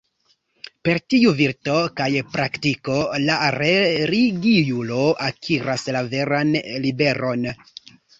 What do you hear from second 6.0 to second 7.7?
veran liberon.